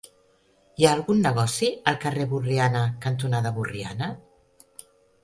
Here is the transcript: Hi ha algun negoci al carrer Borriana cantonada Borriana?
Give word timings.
Hi 0.77 0.85
ha 0.87 0.93
algun 0.99 1.19
negoci 1.25 1.69
al 1.91 1.99
carrer 2.05 2.25
Borriana 2.31 2.81
cantonada 3.05 3.53
Borriana? 3.59 4.09